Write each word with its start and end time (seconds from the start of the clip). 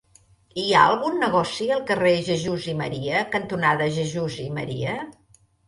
Hi 0.61 0.63
ha 0.77 0.85
algun 0.93 1.19
negoci 1.23 1.67
al 1.75 1.83
carrer 1.91 2.15
Jesús 2.31 2.67
i 2.75 2.77
Maria 2.81 3.23
cantonada 3.39 3.93
Jesús 4.01 4.43
i 4.49 4.51
Maria? 4.59 4.99